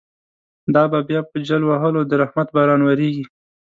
[0.73, 3.25] دا به بیا په جل وهلو، د رحمت باران وریږی